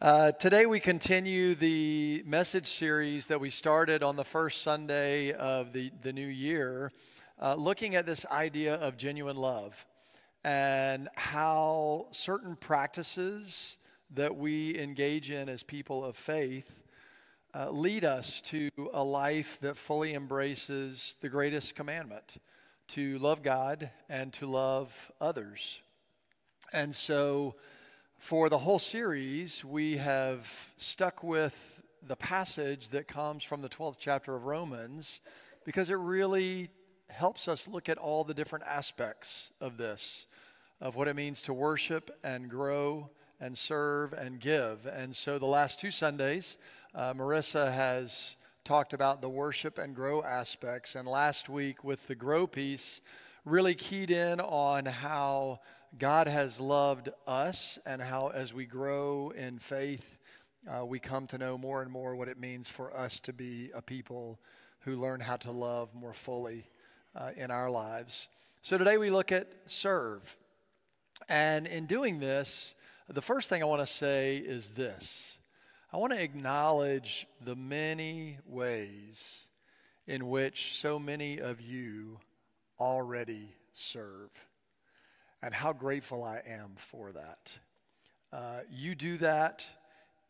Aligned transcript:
Uh, 0.00 0.32
today, 0.32 0.64
we 0.64 0.80
continue 0.80 1.54
the 1.54 2.22
message 2.24 2.68
series 2.68 3.26
that 3.26 3.38
we 3.38 3.50
started 3.50 4.02
on 4.02 4.16
the 4.16 4.24
first 4.24 4.62
Sunday 4.62 5.30
of 5.32 5.74
the, 5.74 5.92
the 6.00 6.10
new 6.10 6.26
year, 6.26 6.90
uh, 7.38 7.54
looking 7.54 7.94
at 7.94 8.06
this 8.06 8.24
idea 8.32 8.76
of 8.76 8.96
genuine 8.96 9.36
love 9.36 9.84
and 10.42 11.10
how 11.16 12.06
certain 12.12 12.56
practices 12.56 13.76
that 14.14 14.34
we 14.34 14.78
engage 14.78 15.28
in 15.28 15.50
as 15.50 15.62
people 15.62 16.02
of 16.02 16.16
faith 16.16 16.80
uh, 17.54 17.68
lead 17.68 18.02
us 18.02 18.40
to 18.40 18.70
a 18.94 19.04
life 19.04 19.58
that 19.60 19.76
fully 19.76 20.14
embraces 20.14 21.16
the 21.20 21.28
greatest 21.28 21.74
commandment 21.74 22.40
to 22.88 23.18
love 23.18 23.42
God 23.42 23.90
and 24.08 24.32
to 24.32 24.46
love 24.46 25.12
others. 25.20 25.82
And 26.72 26.96
so, 26.96 27.54
for 28.20 28.50
the 28.50 28.58
whole 28.58 28.78
series, 28.78 29.64
we 29.64 29.96
have 29.96 30.46
stuck 30.76 31.24
with 31.24 31.80
the 32.06 32.14
passage 32.14 32.90
that 32.90 33.08
comes 33.08 33.42
from 33.42 33.62
the 33.62 33.68
12th 33.68 33.96
chapter 33.98 34.36
of 34.36 34.44
Romans 34.44 35.22
because 35.64 35.88
it 35.88 35.96
really 35.96 36.68
helps 37.08 37.48
us 37.48 37.66
look 37.66 37.88
at 37.88 37.96
all 37.96 38.22
the 38.22 38.34
different 38.34 38.66
aspects 38.66 39.50
of 39.58 39.78
this, 39.78 40.26
of 40.82 40.96
what 40.96 41.08
it 41.08 41.16
means 41.16 41.40
to 41.42 41.54
worship 41.54 42.10
and 42.22 42.50
grow 42.50 43.08
and 43.40 43.56
serve 43.56 44.12
and 44.12 44.38
give. 44.38 44.84
And 44.84 45.16
so 45.16 45.38
the 45.38 45.46
last 45.46 45.80
two 45.80 45.90
Sundays, 45.90 46.58
uh, 46.94 47.14
Marissa 47.14 47.72
has 47.72 48.36
talked 48.64 48.92
about 48.92 49.22
the 49.22 49.30
worship 49.30 49.78
and 49.78 49.96
grow 49.96 50.22
aspects. 50.22 50.94
And 50.94 51.08
last 51.08 51.48
week, 51.48 51.84
with 51.84 52.06
the 52.06 52.14
grow 52.14 52.46
piece, 52.46 53.00
really 53.46 53.74
keyed 53.74 54.10
in 54.10 54.40
on 54.40 54.84
how 54.84 55.60
God 55.98 56.28
has 56.28 56.60
loved 56.60 57.08
us 57.26 57.78
and 57.84 58.00
how, 58.00 58.28
as 58.28 58.54
we 58.54 58.64
grow 58.64 59.32
in 59.36 59.58
faith, 59.58 60.18
uh, 60.68 60.84
we 60.84 61.00
come 61.00 61.26
to 61.28 61.38
know 61.38 61.58
more 61.58 61.82
and 61.82 61.90
more 61.90 62.14
what 62.14 62.28
it 62.28 62.38
means 62.38 62.68
for 62.68 62.96
us 62.96 63.18
to 63.20 63.32
be 63.32 63.70
a 63.74 63.82
people 63.82 64.38
who 64.80 64.96
learn 64.96 65.18
how 65.18 65.36
to 65.36 65.50
love 65.50 65.92
more 65.92 66.12
fully 66.12 66.64
uh, 67.16 67.30
in 67.36 67.50
our 67.50 67.68
lives. 67.68 68.28
So 68.62 68.78
today 68.78 68.98
we 68.98 69.10
look 69.10 69.32
at 69.32 69.50
serve. 69.66 70.36
And 71.28 71.66
in 71.66 71.86
doing 71.86 72.20
this, 72.20 72.74
the 73.08 73.22
first 73.22 73.48
thing 73.48 73.60
I 73.60 73.66
want 73.66 73.82
to 73.82 73.92
say 73.92 74.36
is 74.36 74.70
this 74.70 75.38
I 75.92 75.96
want 75.96 76.12
to 76.12 76.22
acknowledge 76.22 77.26
the 77.40 77.56
many 77.56 78.38
ways 78.46 79.46
in 80.06 80.28
which 80.28 80.78
so 80.78 81.00
many 81.00 81.38
of 81.38 81.60
you 81.60 82.20
already 82.78 83.56
serve 83.72 84.30
and 85.42 85.54
how 85.54 85.72
grateful 85.72 86.22
I 86.22 86.42
am 86.46 86.72
for 86.76 87.12
that. 87.12 87.50
Uh, 88.32 88.60
you 88.70 88.94
do 88.94 89.16
that 89.18 89.66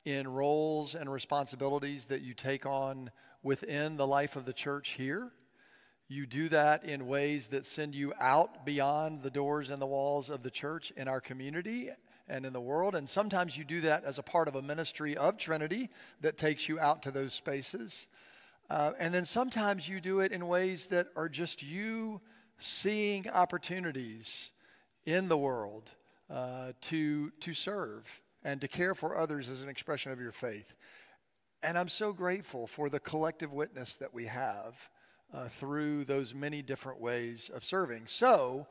in 0.04 0.26
roles 0.26 0.94
and 0.94 1.10
responsibilities 1.12 2.06
that 2.06 2.22
you 2.22 2.34
take 2.34 2.64
on 2.64 3.10
within 3.42 3.96
the 3.96 4.06
life 4.06 4.36
of 4.36 4.44
the 4.44 4.52
church 4.52 4.90
here. 4.90 5.30
You 6.08 6.26
do 6.26 6.48
that 6.48 6.84
in 6.84 7.06
ways 7.06 7.48
that 7.48 7.66
send 7.66 7.94
you 7.94 8.12
out 8.18 8.64
beyond 8.64 9.22
the 9.22 9.30
doors 9.30 9.70
and 9.70 9.80
the 9.80 9.86
walls 9.86 10.28
of 10.30 10.42
the 10.42 10.50
church 10.50 10.90
in 10.96 11.06
our 11.06 11.20
community 11.20 11.90
and 12.26 12.46
in 12.46 12.52
the 12.52 12.60
world. 12.60 12.94
And 12.94 13.08
sometimes 13.08 13.56
you 13.56 13.64
do 13.64 13.80
that 13.82 14.04
as 14.04 14.18
a 14.18 14.22
part 14.22 14.48
of 14.48 14.54
a 14.54 14.62
ministry 14.62 15.16
of 15.16 15.36
Trinity 15.36 15.90
that 16.20 16.36
takes 16.36 16.68
you 16.68 16.80
out 16.80 17.02
to 17.02 17.10
those 17.10 17.34
spaces. 17.34 18.08
Uh, 18.68 18.92
and 18.98 19.12
then 19.14 19.24
sometimes 19.24 19.88
you 19.88 20.00
do 20.00 20.20
it 20.20 20.32
in 20.32 20.46
ways 20.46 20.86
that 20.86 21.08
are 21.16 21.28
just 21.28 21.62
you 21.62 22.20
seeing 22.58 23.28
opportunities 23.28 24.50
in 25.06 25.28
the 25.28 25.38
world 25.38 25.90
uh, 26.28 26.72
to, 26.80 27.30
to 27.40 27.54
serve 27.54 28.20
and 28.44 28.60
to 28.60 28.68
care 28.68 28.94
for 28.94 29.16
others 29.16 29.48
as 29.48 29.62
an 29.62 29.68
expression 29.68 30.12
of 30.12 30.20
your 30.20 30.32
faith. 30.32 30.74
And 31.62 31.76
I'm 31.76 31.88
so 31.88 32.12
grateful 32.12 32.66
for 32.66 32.88
the 32.88 33.00
collective 33.00 33.52
witness 33.52 33.96
that 33.96 34.14
we 34.14 34.26
have 34.26 34.76
uh, 35.32 35.48
through 35.48 36.04
those 36.04 36.34
many 36.34 36.62
different 36.62 37.00
ways 37.00 37.50
of 37.54 37.64
serving. 37.64 38.04
So, 38.06 38.66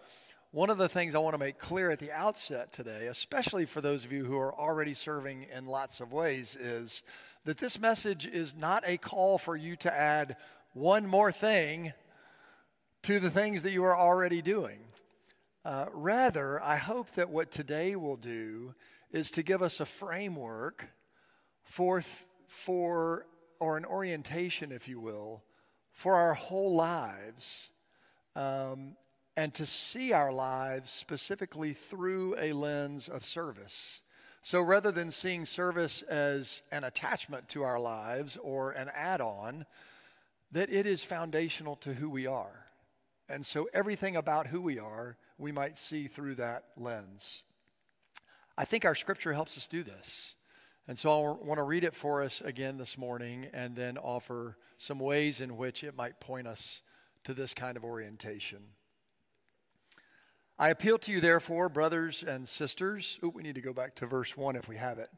one 0.51 0.71
of 0.71 0.79
the 0.79 0.89
things 0.89 1.13
I 1.13 1.19
want 1.19 1.35
to 1.35 1.39
make 1.39 1.59
clear 1.59 1.91
at 1.91 1.99
the 1.99 2.11
outset 2.11 2.71
today, 2.71 3.05
especially 3.05 3.65
for 3.65 3.81
those 3.81 4.03
of 4.03 4.11
you 4.11 4.25
who 4.25 4.35
are 4.39 4.53
already 4.55 4.95
serving 4.95 5.45
in 5.55 5.67
lots 5.67 5.99
of 5.99 6.11
ways, 6.11 6.55
is 6.55 7.03
that 7.45 7.59
this 7.59 7.79
message 7.79 8.25
is 8.25 8.55
not 8.55 8.83
a 8.87 8.97
call 8.97 9.37
for 9.37 9.55
you 9.55 9.75
to 9.75 9.95
add 9.95 10.37
one 10.73 11.05
more 11.05 11.31
thing 11.31 11.93
to 13.03 13.19
the 13.19 13.29
things 13.29 13.61
that 13.61 13.71
you 13.71 13.83
are 13.83 13.95
already 13.95 14.41
doing. 14.41 14.79
Uh, 15.65 15.85
rather, 15.91 16.61
I 16.63 16.77
hope 16.77 17.11
that 17.15 17.29
what 17.29 17.51
today 17.51 17.95
will 17.95 18.15
do 18.15 18.73
is 19.11 19.29
to 19.31 19.43
give 19.43 19.61
us 19.61 19.79
a 19.79 19.85
framework 19.85 20.87
for, 21.63 22.01
for 22.47 23.25
or 23.59 23.75
an 23.75 23.83
orientation, 23.83 24.71
if 24.71 24.87
you 24.87 25.01
will, 25.01 25.43
for 25.91 26.15
our 26.15 26.33
whole 26.33 26.75
lives 26.75 27.71
um, 28.37 28.95
and 29.35 29.53
to 29.55 29.65
see 29.65 30.13
our 30.13 30.31
lives 30.31 30.91
specifically 30.91 31.73
through 31.73 32.37
a 32.39 32.53
lens 32.53 33.09
of 33.09 33.25
service. 33.25 34.01
So 34.41 34.61
rather 34.61 34.93
than 34.93 35.11
seeing 35.11 35.45
service 35.45 36.01
as 36.03 36.61
an 36.71 36.85
attachment 36.85 37.49
to 37.49 37.63
our 37.63 37.79
lives 37.79 38.37
or 38.37 38.71
an 38.71 38.89
add 38.95 39.19
on, 39.19 39.65
that 40.53 40.71
it 40.71 40.85
is 40.85 41.03
foundational 41.03 41.75
to 41.77 41.93
who 41.93 42.09
we 42.09 42.27
are. 42.27 42.65
And 43.27 43.45
so 43.45 43.67
everything 43.73 44.15
about 44.15 44.47
who 44.47 44.61
we 44.61 44.79
are 44.79 45.17
we 45.39 45.51
might 45.51 45.77
see 45.77 46.07
through 46.07 46.35
that 46.35 46.65
lens. 46.77 47.43
I 48.57 48.65
think 48.65 48.85
our 48.85 48.93
scripture 48.93 49.33
helps 49.33 49.57
us 49.57 49.67
do 49.67 49.83
this. 49.83 50.35
And 50.87 50.99
so 50.99 51.09
I 51.09 51.45
want 51.45 51.59
to 51.59 51.63
read 51.63 51.83
it 51.83 51.95
for 51.95 52.21
us 52.21 52.41
again 52.41 52.77
this 52.77 52.97
morning 52.97 53.47
and 53.53 53.75
then 53.75 53.97
offer 53.97 54.57
some 54.77 54.99
ways 54.99 55.39
in 55.39 55.55
which 55.55 55.83
it 55.83 55.95
might 55.95 56.19
point 56.19 56.47
us 56.47 56.81
to 57.23 57.33
this 57.33 57.53
kind 57.53 57.77
of 57.77 57.85
orientation. 57.85 58.59
I 60.57 60.69
appeal 60.69 60.97
to 60.97 61.11
you, 61.11 61.21
therefore, 61.21 61.69
brothers 61.69 62.21
and 62.21 62.47
sisters. 62.47 63.17
Ooh, 63.23 63.29
we 63.29 63.43
need 63.43 63.55
to 63.55 63.61
go 63.61 63.71
back 63.71 63.95
to 63.95 64.07
verse 64.07 64.35
1 64.35 64.57
if 64.57 64.67
we 64.67 64.75
have 64.75 64.99
it. 64.99 65.09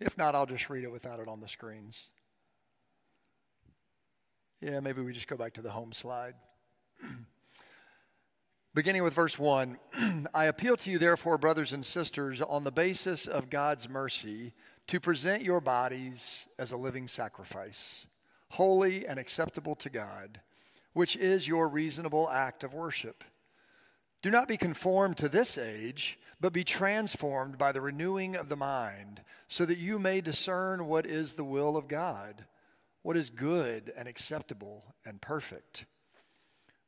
If 0.00 0.18
not, 0.18 0.34
I'll 0.34 0.46
just 0.46 0.68
read 0.68 0.82
it 0.82 0.90
without 0.90 1.20
it 1.20 1.28
on 1.28 1.40
the 1.40 1.48
screens. 1.48 2.08
Yeah, 4.60 4.80
maybe 4.80 5.02
we 5.02 5.12
just 5.12 5.28
go 5.28 5.36
back 5.36 5.52
to 5.54 5.62
the 5.62 5.70
home 5.70 5.92
slide. 5.92 6.34
Beginning 8.74 9.02
with 9.02 9.14
verse 9.14 9.38
1 9.38 9.78
I 10.34 10.44
appeal 10.44 10.76
to 10.78 10.90
you, 10.90 10.98
therefore, 10.98 11.38
brothers 11.38 11.72
and 11.72 11.84
sisters, 11.84 12.40
on 12.42 12.64
the 12.64 12.72
basis 12.72 13.26
of 13.26 13.50
God's 13.50 13.88
mercy, 13.88 14.52
to 14.88 15.00
present 15.00 15.42
your 15.42 15.60
bodies 15.60 16.46
as 16.58 16.72
a 16.72 16.76
living 16.76 17.08
sacrifice, 17.08 18.06
holy 18.50 19.06
and 19.06 19.18
acceptable 19.18 19.74
to 19.76 19.90
God, 19.90 20.40
which 20.92 21.16
is 21.16 21.48
your 21.48 21.68
reasonable 21.68 22.30
act 22.30 22.62
of 22.62 22.74
worship. 22.74 23.24
Do 24.22 24.30
not 24.30 24.48
be 24.48 24.56
conformed 24.56 25.16
to 25.18 25.28
this 25.28 25.58
age, 25.58 26.18
but 26.40 26.52
be 26.52 26.64
transformed 26.64 27.58
by 27.58 27.72
the 27.72 27.80
renewing 27.80 28.36
of 28.36 28.48
the 28.48 28.56
mind, 28.56 29.22
so 29.48 29.64
that 29.64 29.78
you 29.78 29.98
may 29.98 30.20
discern 30.20 30.86
what 30.86 31.06
is 31.06 31.34
the 31.34 31.44
will 31.44 31.76
of 31.76 31.88
God, 31.88 32.46
what 33.02 33.16
is 33.16 33.30
good 33.30 33.92
and 33.96 34.08
acceptable 34.08 34.94
and 35.04 35.20
perfect. 35.20 35.86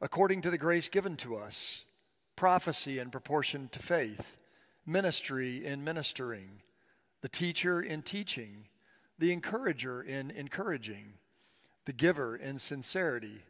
according 0.00 0.42
to 0.42 0.50
the 0.50 0.58
grace 0.58 0.88
given 0.88 1.16
to 1.16 1.36
us 1.36 1.84
prophecy 2.36 2.98
in 2.98 3.10
proportion 3.10 3.68
to 3.72 3.78
faith, 3.78 4.36
ministry 4.84 5.64
in 5.64 5.82
ministering, 5.82 6.62
the 7.22 7.28
teacher 7.28 7.80
in 7.80 8.02
teaching, 8.02 8.68
the 9.18 9.32
encourager 9.32 10.02
in 10.02 10.30
encouraging, 10.30 11.14
the 11.86 11.92
giver 11.92 12.36
in 12.36 12.58
sincerity, 12.58 13.42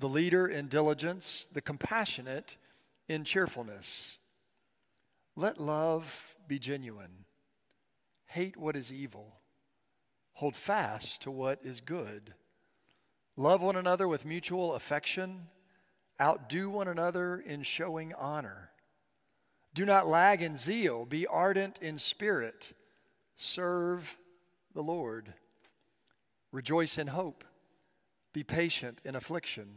the 0.00 0.08
leader 0.08 0.46
in 0.46 0.66
diligence, 0.66 1.46
the 1.52 1.60
compassionate 1.60 2.56
in 3.08 3.24
cheerfulness. 3.24 4.18
Let 5.36 5.60
love 5.60 6.34
be 6.48 6.58
genuine. 6.58 7.24
Hate 8.26 8.56
what 8.56 8.74
is 8.74 8.92
evil. 8.92 9.36
Hold 10.34 10.56
fast 10.56 11.22
to 11.22 11.30
what 11.30 11.60
is 11.62 11.80
good. 11.80 12.34
Love 13.36 13.62
one 13.62 13.76
another 13.76 14.08
with 14.08 14.24
mutual 14.24 14.74
affection 14.74 15.46
Outdo 16.20 16.68
one 16.70 16.88
another 16.88 17.38
in 17.38 17.62
showing 17.62 18.12
honor. 18.14 18.70
Do 19.74 19.84
not 19.84 20.08
lag 20.08 20.42
in 20.42 20.56
zeal, 20.56 21.04
be 21.04 21.26
ardent 21.26 21.78
in 21.80 21.98
spirit, 21.98 22.72
serve 23.36 24.18
the 24.74 24.82
Lord. 24.82 25.32
Rejoice 26.50 26.98
in 26.98 27.08
hope, 27.08 27.44
be 28.32 28.42
patient 28.42 29.00
in 29.04 29.14
affliction, 29.14 29.68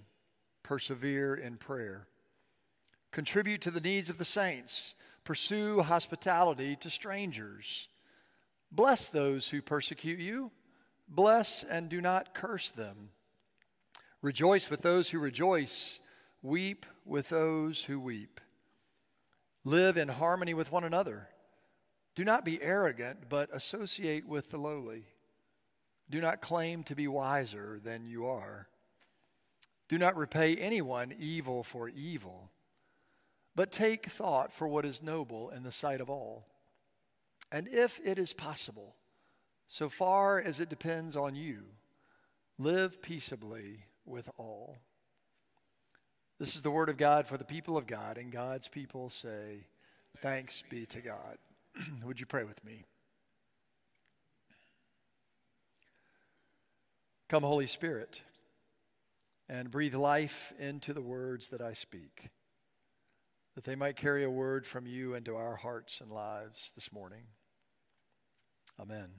persevere 0.64 1.36
in 1.36 1.58
prayer. 1.58 2.08
Contribute 3.12 3.62
to 3.62 3.72
the 3.72 3.82
needs 3.82 4.10
of 4.10 4.18
the 4.18 4.26
saints, 4.26 4.96
pursue 5.24 5.82
hospitality 5.82 6.76
to 6.78 6.90
strangers. 6.90 7.90
Bless 8.72 9.10
those 9.10 9.50
who 9.50 9.62
persecute 9.62 10.20
you, 10.20 10.50
bless 11.08 11.64
and 11.64 11.90
do 11.90 12.02
not 12.02 12.34
curse 12.34 12.72
them. 12.72 13.10
Rejoice 14.22 14.70
with 14.70 14.82
those 14.82 15.10
who 15.10 15.20
rejoice, 15.20 16.00
weep 16.42 16.86
with 17.06 17.30
those 17.30 17.84
who 17.84 18.00
weep. 18.00 18.42
Live 19.64 19.98
in 19.98 20.08
harmony 20.08 20.54
with 20.54 20.72
one 20.72 20.84
another. 20.84 21.28
Do 22.16 22.26
not 22.26 22.44
be 22.44 22.62
arrogant, 22.62 23.30
but 23.30 23.50
associate 23.54 24.28
with 24.28 24.50
the 24.50 24.58
lowly. 24.58 25.06
Do 26.10 26.20
not 26.20 26.42
claim 26.42 26.84
to 26.84 26.96
be 26.96 27.08
wiser 27.08 27.80
than 27.82 28.06
you 28.06 28.26
are. 28.26 28.68
Do 29.88 29.98
not 29.98 30.18
repay 30.18 30.56
anyone 30.56 31.14
evil 31.18 31.64
for 31.64 31.90
evil, 31.90 32.50
but 33.56 33.72
take 33.72 34.10
thought 34.10 34.52
for 34.52 34.68
what 34.68 34.86
is 34.86 35.04
noble 35.04 35.50
in 35.50 35.64
the 35.64 35.72
sight 35.72 36.02
of 36.02 36.10
all. 36.10 36.48
And 37.52 37.68
if 37.68 38.00
it 38.04 38.18
is 38.18 38.34
possible, 38.34 38.96
so 39.68 39.90
far 39.90 40.40
as 40.40 40.60
it 40.60 40.70
depends 40.70 41.16
on 41.16 41.36
you, 41.36 41.64
live 42.58 43.02
peaceably 43.02 43.86
with 44.06 44.30
all. 44.38 44.78
This 46.42 46.56
is 46.56 46.64
the 46.64 46.72
word 46.72 46.90
of 46.90 46.98
God 46.98 47.28
for 47.28 47.38
the 47.38 47.44
people 47.44 47.78
of 47.78 47.86
God, 47.86 48.18
and 48.18 48.32
God's 48.32 48.68
people 48.68 49.12
say, 49.12 49.68
Thanks 50.24 50.64
be 50.72 50.88
to 50.88 51.00
God. 51.00 51.38
Would 52.04 52.20
you 52.20 52.26
pray 52.26 52.46
with 52.46 52.66
me? 52.66 52.84
Come, 57.30 57.44
Holy 57.44 57.68
Spirit, 57.68 58.24
and 59.50 59.70
breathe 59.70 59.94
life 59.94 60.52
into 60.58 60.94
the 60.94 61.02
words 61.04 61.50
that 61.50 61.62
I 61.62 61.74
speak, 61.74 62.30
that 63.54 63.64
they 63.64 63.76
might 63.76 63.96
carry 63.96 64.24
a 64.24 64.30
word 64.32 64.66
from 64.66 64.88
you 64.88 65.14
into 65.14 65.36
our 65.36 65.58
hearts 65.58 66.02
and 66.02 66.12
lives 66.12 66.72
this 66.74 66.92
morning. 66.92 67.26
Amen. 68.80 69.10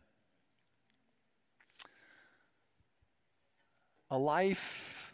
A 4.10 4.18
life 4.18 5.12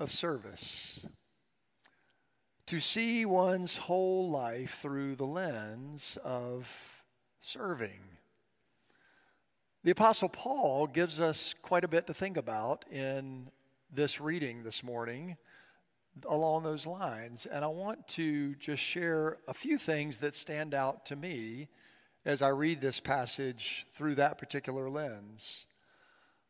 of 0.00 0.10
service 0.10 1.04
to 2.66 2.80
see 2.80 3.26
one's 3.26 3.76
whole 3.76 4.30
life 4.30 4.78
through 4.80 5.16
the 5.16 5.26
lens 5.26 6.16
of 6.24 6.66
serving. 7.38 8.00
The 9.82 9.90
Apostle 9.90 10.30
Paul 10.30 10.86
gives 10.86 11.20
us 11.20 11.54
quite 11.60 11.84
a 11.84 11.88
bit 11.88 12.06
to 12.06 12.14
think 12.14 12.38
about 12.38 12.86
in 12.90 13.50
this 13.92 14.18
reading 14.18 14.62
this 14.62 14.82
morning 14.82 15.36
along 16.26 16.62
those 16.62 16.86
lines. 16.86 17.44
And 17.44 17.62
I 17.62 17.68
want 17.68 18.08
to 18.08 18.54
just 18.54 18.82
share 18.82 19.36
a 19.46 19.52
few 19.52 19.76
things 19.76 20.18
that 20.18 20.34
stand 20.34 20.72
out 20.72 21.04
to 21.06 21.16
me 21.16 21.68
as 22.24 22.40
I 22.40 22.48
read 22.48 22.80
this 22.80 22.98
passage 22.98 23.86
through 23.92 24.14
that 24.14 24.38
particular 24.38 24.88
lens. 24.88 25.66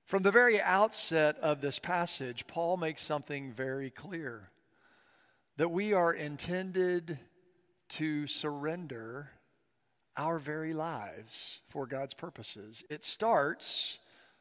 From 0.05 0.22
the 0.22 0.31
very 0.31 0.61
outset 0.61 1.37
of 1.38 1.61
this 1.61 1.81
passage, 1.81 2.46
Paul 2.46 2.76
makes 2.76 3.02
something 3.02 3.52
very 3.52 3.90
clear 3.90 4.50
that 5.56 5.71
we 5.71 5.93
are 5.93 6.12
intended 6.12 7.19
to 7.89 8.27
surrender 8.27 9.31
our 10.17 10.39
very 10.39 10.73
lives 10.73 11.61
for 11.69 11.87
God's 11.87 12.15
purposes. 12.15 12.85
It 12.91 13.05
starts 13.05 13.99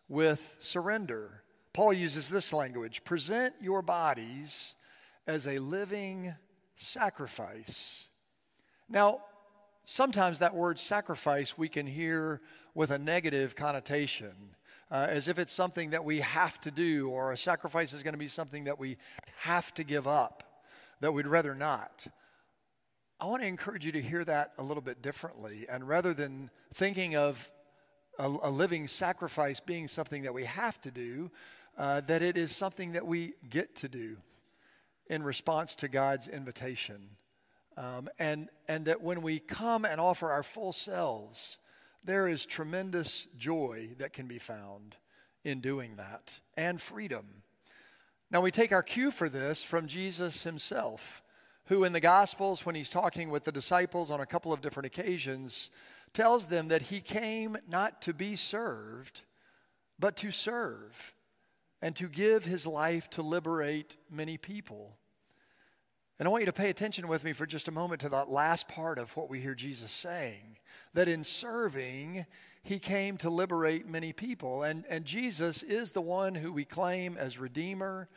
with 0.07 0.55
surrender. 0.59 1.43
Paul 1.73 1.93
uses 1.93 2.29
this 2.29 2.53
language 2.53 3.03
present 3.03 3.53
your 3.61 3.81
bodies 3.81 4.75
as 5.27 5.47
a 5.47 5.59
living 5.59 6.33
sacrifice. 6.75 8.07
Now, 8.89 9.21
sometimes 9.85 10.39
that 10.39 10.55
word 10.55 10.79
sacrifice 10.79 11.57
we 11.57 11.69
can 11.69 11.87
hear 11.87 12.41
with 12.75 12.91
a 12.91 12.99
negative 12.99 13.55
connotation, 13.55 14.33
uh, 14.91 15.07
as 15.09 15.27
if 15.27 15.39
it's 15.39 15.53
something 15.53 15.91
that 15.91 16.03
we 16.03 16.19
have 16.19 16.59
to 16.61 16.71
do, 16.71 17.09
or 17.09 17.31
a 17.31 17.37
sacrifice 17.37 17.93
is 17.93 18.03
going 18.03 18.13
to 18.13 18.19
be 18.19 18.27
something 18.27 18.63
that 18.65 18.79
we 18.79 18.97
have 19.37 19.73
to 19.75 19.83
give 19.83 20.07
up 20.07 20.52
that 21.03 21.11
we'd 21.11 21.27
rather 21.27 21.53
not. 21.53 22.07
I 23.19 23.25
want 23.25 23.41
to 23.41 23.47
encourage 23.47 23.85
you 23.85 23.91
to 23.91 24.01
hear 24.01 24.23
that 24.23 24.53
a 24.57 24.63
little 24.63 24.81
bit 24.81 25.01
differently. 25.01 25.65
And 25.67 25.85
rather 25.85 26.13
than 26.13 26.49
thinking 26.73 27.17
of 27.17 27.51
a, 28.17 28.27
a 28.27 28.49
living 28.49 28.87
sacrifice 28.87 29.59
being 29.59 29.89
something 29.89 30.23
that 30.23 30.33
we 30.33 30.45
have 30.45 30.79
to 30.79 30.91
do, 30.91 31.29
uh, 31.77 31.99
that 32.07 32.21
it 32.21 32.37
is 32.37 32.55
something 32.55 32.93
that 32.93 33.05
we 33.05 33.33
get 33.49 33.75
to 33.77 33.89
do 33.89 34.15
in 35.07 35.23
response 35.23 35.75
to 35.75 35.89
God's 35.89 36.29
invitation. 36.29 37.09
Um, 37.75 38.07
and, 38.17 38.47
and 38.69 38.85
that 38.85 39.01
when 39.01 39.21
we 39.21 39.39
come 39.39 39.83
and 39.83 39.99
offer 39.99 40.31
our 40.31 40.43
full 40.43 40.71
selves, 40.71 41.57
there 42.05 42.29
is 42.29 42.45
tremendous 42.45 43.27
joy 43.37 43.89
that 43.97 44.13
can 44.13 44.27
be 44.27 44.39
found 44.39 44.95
in 45.43 45.59
doing 45.59 45.97
that 45.97 46.35
and 46.55 46.81
freedom. 46.81 47.25
Now, 48.33 48.41
we 48.41 48.49
take 48.49 48.71
our 48.71 48.81
cue 48.81 49.11
for 49.11 49.29
this 49.29 49.61
from 49.61 49.85
Jesus 49.85 50.41
himself, 50.41 51.21
who 51.65 51.83
in 51.83 51.93
the 51.93 51.99
Gospels, 51.99 52.65
when 52.65 52.73
he's 52.73 52.89
talking 52.89 53.29
with 53.29 53.43
the 53.43 53.51
disciples 53.51 54.09
on 54.09 54.21
a 54.21 54.25
couple 54.25 54.51
of 54.51 54.59
different 54.59 54.87
occasions, 54.87 55.69
tells 56.15 56.47
them 56.47 56.69
that 56.69 56.81
he 56.81 56.99
came 56.99 57.55
not 57.69 58.01
to 58.01 58.13
be 58.13 58.35
served, 58.35 59.21
but 59.99 60.15
to 60.17 60.31
serve 60.31 61.13
and 61.79 61.95
to 61.95 62.07
give 62.07 62.43
his 62.43 62.65
life 62.65 63.07
to 63.11 63.21
liberate 63.21 63.97
many 64.09 64.37
people. 64.37 64.97
And 66.17 66.27
I 66.27 66.31
want 66.31 66.41
you 66.41 66.47
to 66.47 66.53
pay 66.53 66.71
attention 66.71 67.07
with 67.07 67.23
me 67.23 67.33
for 67.33 67.45
just 67.45 67.67
a 67.67 67.71
moment 67.71 68.01
to 68.01 68.09
that 68.09 68.31
last 68.31 68.67
part 68.67 68.97
of 68.97 69.15
what 69.15 69.29
we 69.29 69.41
hear 69.41 69.53
Jesus 69.53 69.91
saying 69.91 70.57
that 70.95 71.07
in 71.07 71.23
serving, 71.23 72.25
he 72.63 72.79
came 72.79 73.17
to 73.17 73.29
liberate 73.29 73.87
many 73.87 74.13
people. 74.13 74.63
And, 74.63 74.85
and 74.89 75.03
Jesus 75.03 75.63
is 75.63 75.91
the 75.91 76.01
one 76.01 76.33
who 76.33 76.51
we 76.51 76.63
claim 76.63 77.17
as 77.17 77.37
Redeemer, 77.37 78.07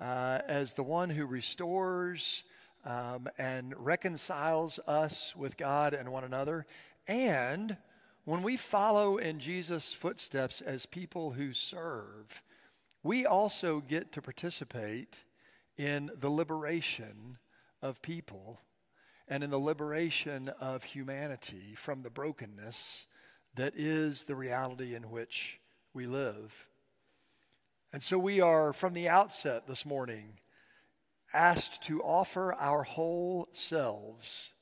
uh, 0.00 0.40
as 0.46 0.74
the 0.74 0.84
one 0.84 1.10
who 1.10 1.26
restores 1.26 2.44
um, 2.84 3.28
and 3.36 3.74
reconciles 3.76 4.78
us 4.86 5.34
with 5.34 5.56
God 5.56 5.92
and 5.92 6.12
one 6.12 6.22
another. 6.22 6.66
And 7.08 7.76
when 8.24 8.42
we 8.42 8.56
follow 8.56 9.16
in 9.16 9.40
Jesus' 9.40 9.92
footsteps 9.92 10.60
as 10.60 10.86
people 10.86 11.32
who 11.32 11.52
serve, 11.52 12.42
we 13.02 13.26
also 13.26 13.80
get 13.80 14.12
to 14.12 14.22
participate 14.22 15.24
in 15.76 16.10
the 16.18 16.30
liberation 16.30 17.38
of 17.82 18.02
people 18.02 18.60
and 19.28 19.42
in 19.42 19.50
the 19.50 19.58
liberation 19.58 20.48
of 20.60 20.84
humanity 20.84 21.74
from 21.74 22.02
the 22.02 22.10
brokenness 22.10 23.06
that 23.56 23.74
is 23.76 24.24
the 24.24 24.36
reality 24.36 24.94
in 24.94 25.10
which 25.10 25.58
we 25.94 26.06
live. 26.06 26.68
And 27.92 28.02
so 28.02 28.18
we 28.18 28.40
are, 28.40 28.72
from 28.72 28.92
the 28.92 29.08
outset 29.08 29.66
this 29.66 29.86
morning, 29.86 30.34
asked 31.32 31.82
to 31.84 32.02
offer 32.02 32.54
our 32.54 32.82
whole 32.82 33.48
selves. 33.52 34.52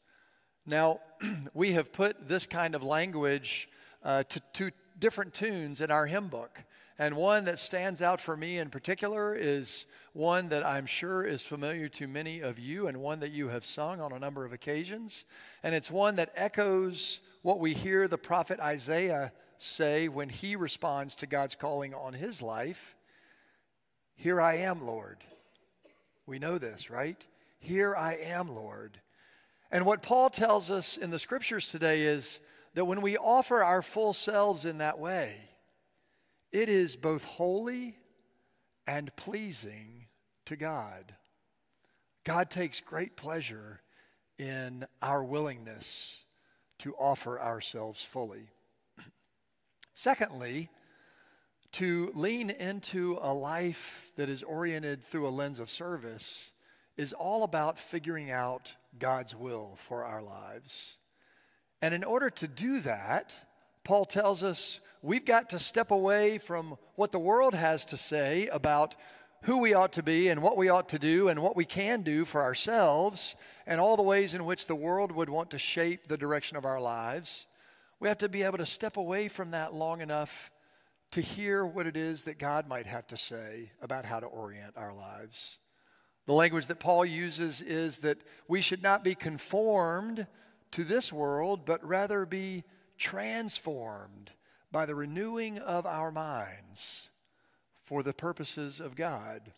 Now, 0.64 1.00
we 1.54 1.72
have 1.72 1.92
put 1.92 2.28
this 2.28 2.46
kind 2.46 2.74
of 2.74 2.82
language 2.82 3.68
uh, 4.04 4.22
to, 4.24 4.40
to 4.54 4.70
different 4.98 5.34
tunes 5.34 5.80
in 5.80 5.90
our 5.90 6.06
hymn 6.06 6.28
book. 6.28 6.62
And 6.98 7.16
one 7.16 7.46
that 7.46 7.58
stands 7.58 8.00
out 8.00 8.20
for 8.20 8.36
me 8.36 8.58
in 8.58 8.70
particular 8.70 9.34
is 9.34 9.86
one 10.12 10.48
that 10.50 10.64
I'm 10.64 10.86
sure 10.86 11.24
is 11.24 11.42
familiar 11.42 11.88
to 11.88 12.06
many 12.06 12.40
of 12.40 12.60
you 12.60 12.86
and 12.86 12.98
one 12.98 13.18
that 13.20 13.32
you 13.32 13.48
have 13.48 13.64
sung 13.64 14.00
on 14.00 14.12
a 14.12 14.18
number 14.20 14.44
of 14.44 14.52
occasions. 14.52 15.24
And 15.64 15.74
it's 15.74 15.90
one 15.90 16.14
that 16.16 16.32
echoes 16.36 17.20
what 17.44 17.60
we 17.60 17.74
hear 17.74 18.08
the 18.08 18.16
prophet 18.16 18.58
Isaiah 18.58 19.30
say 19.58 20.08
when 20.08 20.30
he 20.30 20.56
responds 20.56 21.14
to 21.16 21.26
God's 21.26 21.54
calling 21.54 21.92
on 21.92 22.14
his 22.14 22.40
life 22.40 22.96
Here 24.16 24.40
I 24.40 24.56
am, 24.56 24.86
Lord. 24.86 25.18
We 26.24 26.38
know 26.38 26.56
this, 26.56 26.88
right? 26.88 27.22
Here 27.58 27.94
I 27.94 28.14
am, 28.14 28.48
Lord. 28.48 28.98
And 29.70 29.84
what 29.84 30.00
Paul 30.00 30.30
tells 30.30 30.70
us 30.70 30.96
in 30.96 31.10
the 31.10 31.18
scriptures 31.18 31.70
today 31.70 32.04
is 32.04 32.40
that 32.72 32.86
when 32.86 33.02
we 33.02 33.18
offer 33.18 33.62
our 33.62 33.82
full 33.82 34.14
selves 34.14 34.64
in 34.64 34.78
that 34.78 34.98
way, 34.98 35.36
it 36.50 36.70
is 36.70 36.96
both 36.96 37.24
holy 37.24 37.98
and 38.86 39.14
pleasing 39.16 40.06
to 40.46 40.56
God. 40.56 41.14
God 42.24 42.48
takes 42.48 42.80
great 42.80 43.18
pleasure 43.18 43.82
in 44.38 44.86
our 45.02 45.22
willingness 45.22 46.23
to 46.78 46.94
offer 46.94 47.40
ourselves 47.40 48.02
fully. 48.02 48.48
Secondly, 49.94 50.70
to 51.72 52.12
lean 52.14 52.50
into 52.50 53.18
a 53.20 53.32
life 53.32 54.10
that 54.16 54.28
is 54.28 54.42
oriented 54.42 55.02
through 55.02 55.26
a 55.26 55.30
lens 55.30 55.58
of 55.58 55.70
service 55.70 56.52
is 56.96 57.12
all 57.12 57.42
about 57.42 57.78
figuring 57.78 58.30
out 58.30 58.74
God's 58.98 59.34
will 59.34 59.76
for 59.76 60.04
our 60.04 60.22
lives. 60.22 60.96
And 61.82 61.92
in 61.92 62.04
order 62.04 62.30
to 62.30 62.48
do 62.48 62.80
that, 62.80 63.34
Paul 63.82 64.04
tells 64.04 64.42
us 64.42 64.80
we've 65.02 65.24
got 65.24 65.50
to 65.50 65.58
step 65.58 65.90
away 65.90 66.38
from 66.38 66.76
what 66.94 67.12
the 67.12 67.18
world 67.18 67.54
has 67.54 67.84
to 67.86 67.96
say 67.96 68.46
about 68.48 68.94
who 69.44 69.58
we 69.58 69.74
ought 69.74 69.92
to 69.92 70.02
be 70.02 70.28
and 70.28 70.40
what 70.40 70.56
we 70.56 70.70
ought 70.70 70.88
to 70.88 70.98
do 70.98 71.28
and 71.28 71.40
what 71.40 71.54
we 71.54 71.66
can 71.66 72.02
do 72.02 72.24
for 72.24 72.42
ourselves 72.42 73.36
and 73.66 73.78
all 73.78 73.94
the 73.94 74.02
ways 74.02 74.32
in 74.32 74.46
which 74.46 74.66
the 74.66 74.74
world 74.74 75.12
would 75.12 75.28
want 75.28 75.50
to 75.50 75.58
shape 75.58 76.08
the 76.08 76.16
direction 76.16 76.56
of 76.56 76.64
our 76.64 76.80
lives. 76.80 77.46
We 78.00 78.08
have 78.08 78.18
to 78.18 78.28
be 78.30 78.42
able 78.42 78.56
to 78.58 78.66
step 78.66 78.96
away 78.96 79.28
from 79.28 79.50
that 79.50 79.74
long 79.74 80.00
enough 80.00 80.50
to 81.10 81.20
hear 81.20 81.64
what 81.64 81.86
it 81.86 81.94
is 81.94 82.24
that 82.24 82.38
God 82.38 82.66
might 82.66 82.86
have 82.86 83.06
to 83.08 83.18
say 83.18 83.70
about 83.82 84.06
how 84.06 84.18
to 84.18 84.26
orient 84.26 84.78
our 84.78 84.94
lives. 84.94 85.58
The 86.26 86.32
language 86.32 86.66
that 86.68 86.80
Paul 86.80 87.04
uses 87.04 87.60
is 87.60 87.98
that 87.98 88.18
we 88.48 88.62
should 88.62 88.82
not 88.82 89.04
be 89.04 89.14
conformed 89.14 90.26
to 90.70 90.84
this 90.84 91.12
world, 91.12 91.66
but 91.66 91.86
rather 91.86 92.24
be 92.24 92.64
transformed 92.96 94.30
by 94.72 94.86
the 94.86 94.94
renewing 94.94 95.58
of 95.58 95.84
our 95.84 96.10
minds 96.10 97.10
for 97.84 98.02
the 98.02 98.14
purposes 98.14 98.80
of 98.80 98.96
God. 98.96 99.52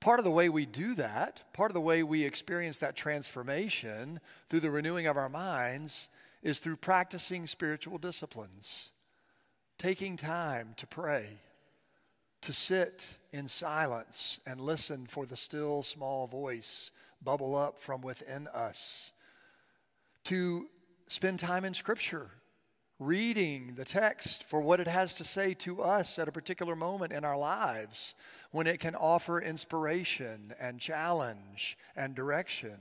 Part 0.00 0.18
of 0.18 0.24
the 0.24 0.30
way 0.30 0.48
we 0.48 0.66
do 0.66 0.94
that, 0.94 1.52
part 1.52 1.70
of 1.70 1.74
the 1.74 1.80
way 1.80 2.02
we 2.02 2.24
experience 2.24 2.78
that 2.78 2.96
transformation 2.96 4.20
through 4.48 4.60
the 4.60 4.70
renewing 4.70 5.06
of 5.06 5.16
our 5.16 5.28
minds, 5.28 6.08
is 6.42 6.58
through 6.58 6.76
practicing 6.76 7.46
spiritual 7.46 7.98
disciplines, 7.98 8.90
taking 9.78 10.16
time 10.16 10.74
to 10.76 10.86
pray, 10.86 11.40
to 12.42 12.52
sit 12.52 13.06
in 13.32 13.48
silence 13.48 14.38
and 14.46 14.60
listen 14.60 15.06
for 15.06 15.26
the 15.26 15.36
still 15.36 15.82
small 15.82 16.26
voice 16.26 16.90
bubble 17.22 17.56
up 17.56 17.78
from 17.78 18.02
within 18.02 18.46
us, 18.48 19.12
to 20.24 20.68
spend 21.08 21.38
time 21.38 21.64
in 21.64 21.74
Scripture 21.74 22.30
reading 22.98 23.74
the 23.76 23.84
text 23.84 24.42
for 24.44 24.60
what 24.60 24.80
it 24.80 24.88
has 24.88 25.14
to 25.14 25.24
say 25.24 25.52
to 25.52 25.82
us 25.82 26.18
at 26.18 26.28
a 26.28 26.32
particular 26.32 26.74
moment 26.74 27.12
in 27.12 27.24
our 27.24 27.36
lives 27.36 28.14
when 28.52 28.66
it 28.66 28.80
can 28.80 28.94
offer 28.94 29.40
inspiration 29.40 30.54
and 30.58 30.80
challenge 30.80 31.76
and 31.94 32.14
direction. 32.14 32.78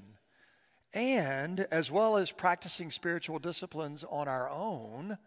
And 0.93 1.67
as 1.71 1.91
well 1.91 2.15
as 2.15 2.31
practicing 2.31 2.91
spiritual 2.91 3.39
disciplines 3.39 4.05
on 4.09 4.29
our 4.29 4.49
own, 4.49 5.17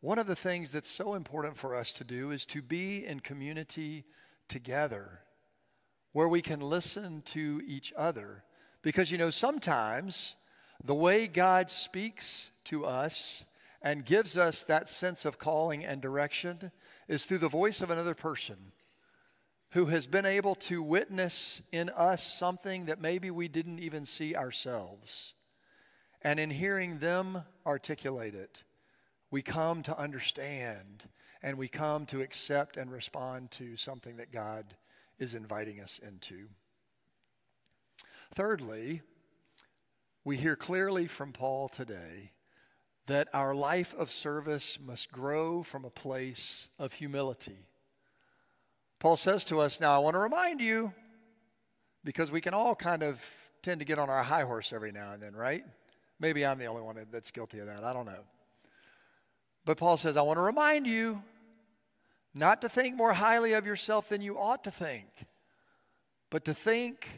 one 0.00 0.20
of 0.20 0.28
the 0.28 0.36
things 0.36 0.70
that's 0.70 0.90
so 0.90 1.14
important 1.14 1.56
for 1.56 1.74
us 1.74 1.92
to 1.94 2.04
do 2.04 2.30
is 2.30 2.46
to 2.46 2.62
be 2.62 3.04
in 3.04 3.20
community 3.20 4.04
together 4.48 5.20
where 6.12 6.28
we 6.28 6.40
can 6.40 6.60
listen 6.60 7.22
to 7.22 7.60
each 7.66 7.92
other. 7.96 8.44
Because, 8.82 9.10
you 9.10 9.18
know, 9.18 9.30
sometimes 9.30 10.36
the 10.84 10.94
way 10.94 11.26
God 11.26 11.70
speaks 11.70 12.50
to 12.64 12.84
us 12.84 13.44
and 13.82 14.04
gives 14.04 14.36
us 14.36 14.62
that 14.64 14.90
sense 14.90 15.24
of 15.24 15.38
calling 15.38 15.84
and 15.84 16.00
direction 16.02 16.70
is 17.08 17.24
through 17.24 17.38
the 17.38 17.48
voice 17.48 17.80
of 17.80 17.90
another 17.90 18.14
person 18.14 18.72
who 19.70 19.86
has 19.86 20.06
been 20.06 20.26
able 20.26 20.54
to 20.54 20.82
witness 20.82 21.62
in 21.72 21.88
us 21.90 22.22
something 22.22 22.86
that 22.86 23.00
maybe 23.00 23.30
we 23.30 23.48
didn't 23.48 23.78
even 23.78 24.04
see 24.04 24.34
ourselves. 24.34 25.34
And 26.22 26.40
in 26.40 26.50
hearing 26.50 26.98
them 26.98 27.44
articulate 27.64 28.34
it, 28.34 28.64
we 29.30 29.42
come 29.42 29.82
to 29.84 29.98
understand 29.98 31.08
and 31.42 31.56
we 31.56 31.68
come 31.68 32.04
to 32.06 32.20
accept 32.20 32.76
and 32.76 32.90
respond 32.90 33.50
to 33.52 33.76
something 33.76 34.16
that 34.16 34.32
God 34.32 34.74
is 35.18 35.34
inviting 35.34 35.80
us 35.80 36.00
into. 36.02 36.48
Thirdly, 38.34 39.02
we 40.24 40.36
hear 40.36 40.56
clearly 40.56 41.06
from 41.06 41.32
Paul 41.32 41.68
today 41.68 42.32
that 43.06 43.28
our 43.32 43.54
life 43.54 43.94
of 43.98 44.10
service 44.10 44.78
must 44.84 45.10
grow 45.10 45.62
from 45.62 45.84
a 45.84 45.90
place 45.90 46.68
of 46.78 46.92
humility. 46.92 47.66
Paul 48.98 49.16
says 49.16 49.44
to 49.46 49.60
us, 49.60 49.80
Now 49.80 49.94
I 49.94 49.98
want 49.98 50.14
to 50.14 50.20
remind 50.20 50.60
you, 50.60 50.92
because 52.04 52.30
we 52.30 52.40
can 52.40 52.54
all 52.54 52.74
kind 52.74 53.02
of 53.02 53.24
tend 53.62 53.80
to 53.80 53.84
get 53.84 53.98
on 53.98 54.08
our 54.08 54.22
high 54.22 54.42
horse 54.42 54.72
every 54.72 54.92
now 54.92 55.12
and 55.12 55.22
then, 55.22 55.34
right? 55.34 55.64
Maybe 56.18 56.44
I'm 56.44 56.58
the 56.58 56.66
only 56.66 56.82
one 56.82 56.96
that's 57.10 57.30
guilty 57.30 57.58
of 57.58 57.66
that. 57.66 57.82
I 57.82 57.92
don't 57.92 58.06
know. 58.06 58.24
But 59.64 59.78
Paul 59.78 59.96
says, 59.96 60.16
I 60.16 60.22
want 60.22 60.38
to 60.38 60.42
remind 60.42 60.86
you 60.86 61.22
not 62.34 62.60
to 62.62 62.68
think 62.68 62.96
more 62.96 63.12
highly 63.12 63.54
of 63.54 63.66
yourself 63.66 64.08
than 64.08 64.22
you 64.22 64.38
ought 64.38 64.64
to 64.64 64.70
think, 64.70 65.08
but 66.30 66.44
to 66.44 66.54
think 66.54 67.08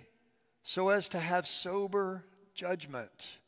so 0.62 0.88
as 0.88 1.08
to 1.10 1.18
have 1.18 1.46
sober 1.46 2.24
judgment 2.54 3.38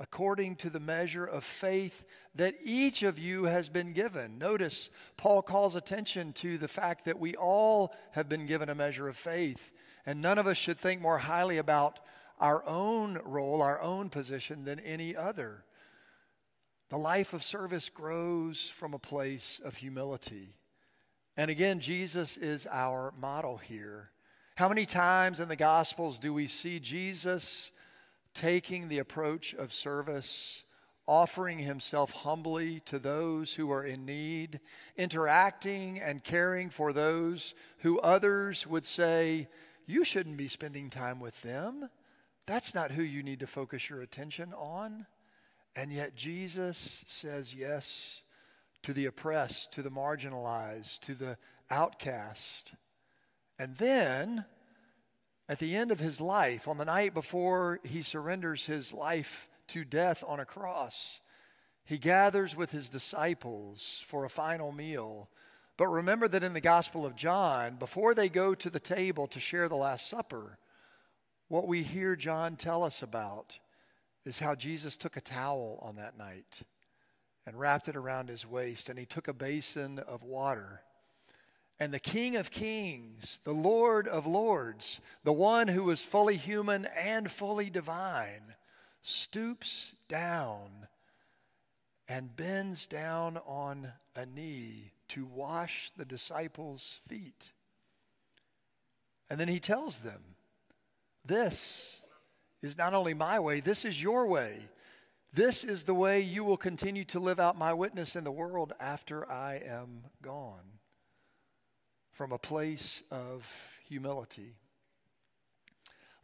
according 0.00 0.56
to 0.56 0.70
the 0.70 0.80
measure 0.80 1.24
of 1.24 1.44
faith 1.44 2.04
that 2.34 2.54
each 2.64 3.02
of 3.02 3.18
you 3.18 3.44
has 3.44 3.68
been 3.68 3.92
given. 3.92 4.38
Notice 4.38 4.90
Paul 5.16 5.42
calls 5.42 5.74
attention 5.74 6.32
to 6.34 6.58
the 6.58 6.68
fact 6.68 7.04
that 7.04 7.18
we 7.18 7.34
all 7.36 7.94
have 8.12 8.28
been 8.28 8.46
given 8.46 8.68
a 8.68 8.74
measure 8.74 9.08
of 9.08 9.16
faith, 9.16 9.70
and 10.06 10.20
none 10.20 10.38
of 10.38 10.46
us 10.46 10.56
should 10.56 10.78
think 10.78 11.00
more 11.00 11.18
highly 11.18 11.58
about 11.58 12.00
our 12.40 12.66
own 12.66 13.20
role, 13.24 13.62
our 13.62 13.80
own 13.80 14.08
position 14.10 14.64
than 14.64 14.80
any 14.80 15.14
other. 15.14 15.64
The 16.88 16.98
life 16.98 17.32
of 17.32 17.42
service 17.42 17.88
grows 17.88 18.64
from 18.64 18.92
a 18.92 18.98
place 18.98 19.60
of 19.64 19.76
humility. 19.76 20.56
And 21.36 21.50
again, 21.50 21.80
Jesus 21.80 22.36
is 22.36 22.66
our 22.70 23.14
model 23.18 23.56
here. 23.56 24.10
How 24.56 24.68
many 24.68 24.84
times 24.84 25.40
in 25.40 25.48
the 25.48 25.56
Gospels 25.56 26.18
do 26.18 26.34
we 26.34 26.46
see 26.46 26.78
Jesus 26.78 27.70
taking 28.34 28.88
the 28.88 28.98
approach 28.98 29.54
of 29.54 29.72
service, 29.72 30.64
offering 31.06 31.58
himself 31.58 32.12
humbly 32.12 32.80
to 32.80 32.98
those 32.98 33.54
who 33.54 33.70
are 33.70 33.84
in 33.84 34.04
need, 34.04 34.60
interacting 34.96 36.00
and 36.00 36.24
caring 36.24 36.70
for 36.70 36.92
those 36.92 37.54
who 37.78 37.98
others 38.00 38.66
would 38.66 38.86
say, 38.86 39.48
You 39.86 40.04
shouldn't 40.04 40.36
be 40.36 40.48
spending 40.48 40.90
time 40.90 41.20
with 41.20 41.40
them. 41.42 41.88
That's 42.46 42.74
not 42.74 42.90
who 42.90 43.02
you 43.02 43.22
need 43.22 43.40
to 43.40 43.46
focus 43.46 43.88
your 43.88 44.02
attention 44.02 44.52
on. 44.54 45.06
And 45.74 45.92
yet 45.92 46.14
Jesus 46.14 47.02
says 47.06 47.54
yes 47.54 48.22
to 48.82 48.92
the 48.92 49.06
oppressed, 49.06 49.72
to 49.72 49.82
the 49.82 49.90
marginalized, 49.90 51.00
to 51.00 51.14
the 51.14 51.38
outcast. 51.70 52.74
And 53.58 53.76
then 53.76 54.44
at 55.52 55.58
the 55.58 55.76
end 55.76 55.92
of 55.92 56.00
his 56.00 56.18
life, 56.18 56.66
on 56.66 56.78
the 56.78 56.84
night 56.86 57.12
before 57.12 57.78
he 57.84 58.00
surrenders 58.00 58.64
his 58.64 58.90
life 58.94 59.50
to 59.66 59.84
death 59.84 60.24
on 60.26 60.40
a 60.40 60.46
cross, 60.46 61.20
he 61.84 61.98
gathers 61.98 62.56
with 62.56 62.70
his 62.70 62.88
disciples 62.88 64.02
for 64.06 64.24
a 64.24 64.30
final 64.30 64.72
meal. 64.72 65.28
But 65.76 65.88
remember 65.88 66.26
that 66.26 66.42
in 66.42 66.54
the 66.54 66.62
Gospel 66.62 67.04
of 67.04 67.16
John, 67.16 67.76
before 67.76 68.14
they 68.14 68.30
go 68.30 68.54
to 68.54 68.70
the 68.70 68.80
table 68.80 69.26
to 69.26 69.38
share 69.38 69.68
the 69.68 69.76
Last 69.76 70.08
Supper, 70.08 70.56
what 71.48 71.68
we 71.68 71.82
hear 71.82 72.16
John 72.16 72.56
tell 72.56 72.82
us 72.82 73.02
about 73.02 73.58
is 74.24 74.38
how 74.38 74.54
Jesus 74.54 74.96
took 74.96 75.18
a 75.18 75.20
towel 75.20 75.78
on 75.82 75.96
that 75.96 76.16
night 76.16 76.62
and 77.44 77.60
wrapped 77.60 77.88
it 77.88 77.96
around 77.96 78.30
his 78.30 78.46
waist, 78.46 78.88
and 78.88 78.98
he 78.98 79.04
took 79.04 79.28
a 79.28 79.34
basin 79.34 79.98
of 79.98 80.22
water 80.22 80.80
and 81.82 81.92
the 81.92 81.98
King 81.98 82.36
of 82.36 82.52
Kings, 82.52 83.40
the 83.42 83.52
Lord 83.52 84.06
of 84.06 84.24
Lords, 84.24 85.00
the 85.24 85.32
one 85.32 85.66
who 85.66 85.90
is 85.90 86.00
fully 86.00 86.36
human 86.36 86.86
and 86.96 87.28
fully 87.28 87.70
divine, 87.70 88.54
stoops 89.00 89.92
down 90.06 90.86
and 92.06 92.36
bends 92.36 92.86
down 92.86 93.36
on 93.44 93.88
a 94.14 94.24
knee 94.24 94.92
to 95.08 95.26
wash 95.26 95.90
the 95.96 96.04
disciples' 96.04 97.00
feet. 97.08 97.50
And 99.28 99.40
then 99.40 99.48
he 99.48 99.58
tells 99.58 99.98
them, 99.98 100.22
This 101.24 102.00
is 102.62 102.78
not 102.78 102.94
only 102.94 103.12
my 103.12 103.40
way, 103.40 103.58
this 103.58 103.84
is 103.84 104.00
your 104.00 104.28
way. 104.28 104.68
This 105.32 105.64
is 105.64 105.82
the 105.82 105.94
way 105.94 106.20
you 106.20 106.44
will 106.44 106.56
continue 106.56 107.04
to 107.06 107.18
live 107.18 107.40
out 107.40 107.58
my 107.58 107.74
witness 107.74 108.14
in 108.14 108.22
the 108.22 108.30
world 108.30 108.72
after 108.78 109.28
I 109.28 109.56
am 109.66 110.04
gone 110.22 110.78
from 112.12 112.32
a 112.32 112.38
place 112.38 113.02
of 113.10 113.46
humility. 113.88 114.54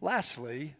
Lastly, 0.00 0.74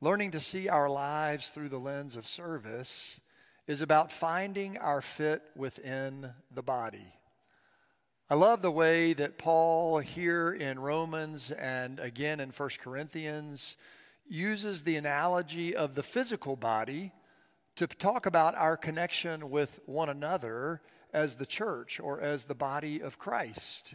learning 0.00 0.32
to 0.32 0.40
see 0.40 0.68
our 0.68 0.88
lives 0.88 1.50
through 1.50 1.68
the 1.68 1.78
lens 1.78 2.16
of 2.16 2.26
service 2.26 3.20
is 3.66 3.80
about 3.80 4.10
finding 4.12 4.76
our 4.78 5.00
fit 5.00 5.42
within 5.56 6.32
the 6.50 6.62
body. 6.62 7.14
I 8.28 8.34
love 8.34 8.62
the 8.62 8.70
way 8.70 9.12
that 9.12 9.38
Paul 9.38 9.98
here 9.98 10.50
in 10.52 10.78
Romans 10.78 11.50
and 11.50 12.00
again 12.00 12.40
in 12.40 12.50
1 12.50 12.70
Corinthians 12.82 13.76
uses 14.26 14.82
the 14.82 14.96
analogy 14.96 15.76
of 15.76 15.94
the 15.94 16.02
physical 16.02 16.56
body 16.56 17.12
to 17.76 17.86
talk 17.86 18.24
about 18.24 18.54
our 18.54 18.76
connection 18.76 19.50
with 19.50 19.80
one 19.84 20.08
another 20.08 20.80
as 21.12 21.36
the 21.36 21.46
church 21.46 22.00
or 22.00 22.20
as 22.20 22.44
the 22.44 22.54
body 22.54 23.00
of 23.00 23.18
Christ. 23.18 23.94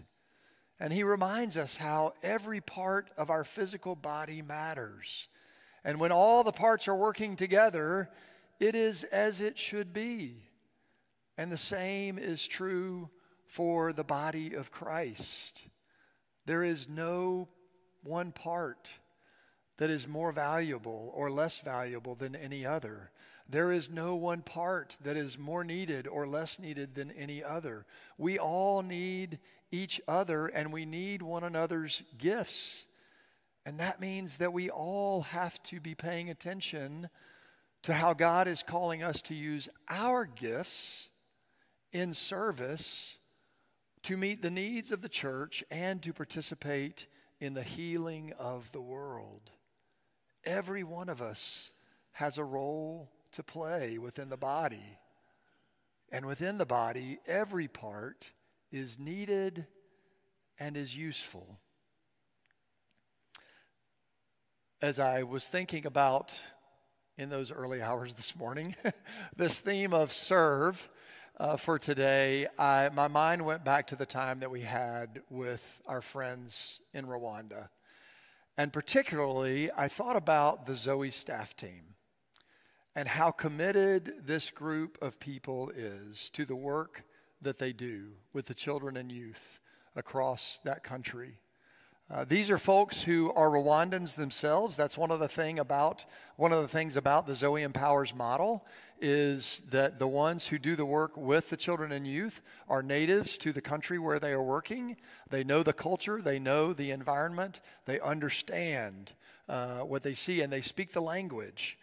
And 0.79 0.93
he 0.93 1.03
reminds 1.03 1.57
us 1.57 1.75
how 1.75 2.13
every 2.23 2.61
part 2.61 3.09
of 3.17 3.29
our 3.29 3.43
physical 3.43 3.95
body 3.95 4.41
matters. 4.41 5.27
And 5.83 5.99
when 5.99 6.11
all 6.11 6.43
the 6.43 6.51
parts 6.51 6.87
are 6.87 6.95
working 6.95 7.35
together, 7.35 8.09
it 8.59 8.75
is 8.75 9.03
as 9.03 9.41
it 9.41 9.57
should 9.57 9.93
be. 9.93 10.37
And 11.37 11.51
the 11.51 11.57
same 11.57 12.17
is 12.17 12.47
true 12.47 13.09
for 13.45 13.93
the 13.93 14.03
body 14.03 14.53
of 14.53 14.71
Christ. 14.71 15.63
There 16.45 16.63
is 16.63 16.87
no 16.87 17.47
one 18.03 18.31
part 18.31 18.91
that 19.77 19.89
is 19.89 20.07
more 20.07 20.31
valuable 20.31 21.11
or 21.13 21.31
less 21.31 21.59
valuable 21.59 22.15
than 22.15 22.35
any 22.35 22.65
other. 22.65 23.11
There 23.49 23.71
is 23.71 23.89
no 23.89 24.15
one 24.15 24.43
part 24.43 24.95
that 25.03 25.17
is 25.17 25.37
more 25.37 25.63
needed 25.63 26.07
or 26.07 26.27
less 26.27 26.59
needed 26.59 26.93
than 26.93 27.09
any 27.11 27.43
other. 27.43 27.85
We 28.17 28.37
all 28.37 28.83
need 28.83 29.39
each 29.71 29.99
other 30.07 30.47
and 30.47 30.71
we 30.71 30.85
need 30.85 31.23
one 31.23 31.43
another's 31.43 32.03
gifts. 32.19 32.85
And 33.65 33.79
that 33.79 33.99
means 33.99 34.37
that 34.37 34.53
we 34.53 34.69
all 34.69 35.21
have 35.23 35.61
to 35.63 35.79
be 35.79 35.95
paying 35.95 36.29
attention 36.29 37.09
to 37.83 37.93
how 37.93 38.13
God 38.13 38.47
is 38.47 38.61
calling 38.61 39.01
us 39.01 39.21
to 39.23 39.35
use 39.35 39.67
our 39.87 40.25
gifts 40.25 41.09
in 41.91 42.13
service 42.13 43.17
to 44.03 44.15
meet 44.15 44.43
the 44.43 44.51
needs 44.51 44.91
of 44.91 45.01
the 45.01 45.09
church 45.09 45.63
and 45.71 46.01
to 46.03 46.13
participate 46.13 47.07
in 47.39 47.53
the 47.55 47.63
healing 47.63 48.31
of 48.37 48.71
the 48.71 48.81
world. 48.81 49.49
Every 50.45 50.83
one 50.83 51.09
of 51.09 51.21
us 51.21 51.71
has 52.11 52.37
a 52.37 52.43
role 52.43 53.09
to 53.33 53.43
play 53.43 53.97
within 53.97 54.29
the 54.29 54.37
body. 54.37 54.97
And 56.11 56.25
within 56.25 56.57
the 56.57 56.65
body, 56.65 57.19
every 57.27 57.67
part 57.67 58.31
is 58.71 58.97
needed 58.97 59.67
and 60.59 60.75
is 60.75 60.95
useful. 60.95 61.59
As 64.81 64.99
I 64.99 65.23
was 65.23 65.47
thinking 65.47 65.85
about 65.85 66.39
in 67.17 67.29
those 67.29 67.51
early 67.51 67.81
hours 67.81 68.13
this 68.13 68.35
morning, 68.35 68.75
this 69.35 69.59
theme 69.59 69.93
of 69.93 70.13
serve 70.13 70.89
uh, 71.39 71.57
for 71.57 71.77
today, 71.79 72.47
I, 72.57 72.89
my 72.89 73.07
mind 73.07 73.45
went 73.45 73.63
back 73.63 73.87
to 73.87 73.95
the 73.95 74.05
time 74.05 74.39
that 74.39 74.51
we 74.51 74.61
had 74.61 75.21
with 75.29 75.81
our 75.85 76.01
friends 76.01 76.79
in 76.93 77.05
Rwanda. 77.05 77.69
And 78.57 78.73
particularly, 78.73 79.69
I 79.71 79.87
thought 79.87 80.17
about 80.17 80.65
the 80.65 80.75
Zoe 80.75 81.11
staff 81.11 81.55
team 81.55 81.95
and 82.95 83.07
how 83.07 83.31
committed 83.31 84.13
this 84.25 84.49
group 84.51 84.97
of 85.01 85.19
people 85.19 85.71
is 85.75 86.29
to 86.31 86.45
the 86.45 86.55
work 86.55 87.03
that 87.41 87.59
they 87.59 87.71
do 87.71 88.07
with 88.33 88.45
the 88.45 88.53
children 88.53 88.97
and 88.97 89.11
youth 89.11 89.59
across 89.95 90.59
that 90.63 90.83
country. 90.83 91.39
Uh, 92.11 92.25
these 92.27 92.49
are 92.49 92.57
folks 92.57 93.03
who 93.03 93.31
are 93.33 93.51
Rwandans 93.51 94.15
themselves. 94.15 94.75
That's 94.75 94.97
one 94.97 95.11
of 95.11 95.19
the 95.19 95.27
thing 95.27 95.59
about 95.59 96.05
one 96.37 96.51
of 96.51 96.63
the 96.63 96.67
things 96.67 96.97
about 96.97 97.27
the 97.27 97.35
Zoe 97.35 97.61
Empowers 97.61 98.15
model 98.15 98.65
is 98.99 99.61
that 99.69 99.99
the 99.99 100.07
ones 100.07 100.47
who 100.47 100.57
do 100.57 100.75
the 100.75 100.85
work 100.85 101.15
with 101.15 101.49
the 101.49 101.57
children 101.57 101.91
and 101.91 102.07
youth 102.07 102.41
are 102.67 102.81
natives 102.81 103.37
to 103.39 103.53
the 103.53 103.61
country 103.61 103.99
where 103.99 104.19
they 104.19 104.31
are 104.31 104.41
working. 104.41 104.97
They 105.29 105.43
know 105.43 105.61
the 105.61 105.71
culture, 105.73 106.19
they 106.19 106.39
know 106.39 106.73
the 106.73 106.89
environment, 106.89 107.61
they 107.85 107.99
understand 107.99 109.11
uh, 109.47 109.79
what 109.81 110.01
they 110.01 110.15
see, 110.15 110.41
and 110.41 110.51
they 110.51 110.61
speak 110.61 110.91
the 110.93 111.01
language. 111.01 111.77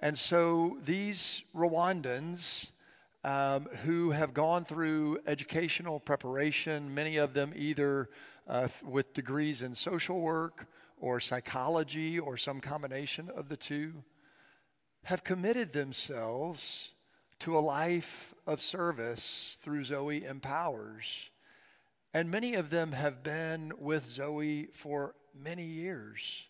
And 0.00 0.18
so 0.18 0.78
these 0.84 1.42
Rwandans 1.54 2.68
um, 3.24 3.64
who 3.82 4.10
have 4.10 4.34
gone 4.34 4.64
through 4.64 5.18
educational 5.26 5.98
preparation, 5.98 6.94
many 6.94 7.16
of 7.16 7.34
them 7.34 7.52
either 7.56 8.10
uh, 8.46 8.68
with 8.84 9.14
degrees 9.14 9.62
in 9.62 9.74
social 9.74 10.20
work 10.20 10.68
or 10.98 11.18
psychology 11.18 12.18
or 12.18 12.36
some 12.36 12.60
combination 12.60 13.30
of 13.34 13.48
the 13.48 13.56
two, 13.56 14.04
have 15.04 15.24
committed 15.24 15.72
themselves 15.72 16.92
to 17.40 17.56
a 17.56 17.60
life 17.60 18.34
of 18.46 18.60
service 18.60 19.58
through 19.60 19.84
Zoe 19.84 20.24
Empowers. 20.24 21.30
And 22.14 22.30
many 22.30 22.54
of 22.54 22.70
them 22.70 22.92
have 22.92 23.22
been 23.22 23.72
with 23.78 24.04
Zoe 24.04 24.68
for 24.72 25.14
many 25.34 25.64
years. 25.64 26.44